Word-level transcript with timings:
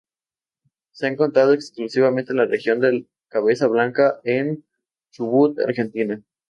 Se 0.93 1.05
ha 1.05 1.09
encontrado 1.11 1.53
exclusivamente 1.53 2.31
en 2.31 2.37
la 2.37 2.47
región 2.47 2.79
de 2.79 3.05
Cabeza 3.27 3.67
Blanca, 3.67 4.19
en 4.23 4.65
Chubut, 5.11 5.59
Argentina. 5.59 6.19